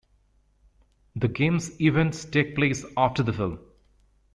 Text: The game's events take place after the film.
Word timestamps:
The 1.15 1.27
game's 1.27 1.79
events 1.79 2.25
take 2.25 2.55
place 2.55 2.83
after 2.97 3.21
the 3.21 3.33
film. 3.33 3.59